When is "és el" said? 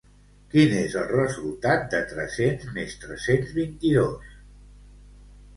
0.77-1.05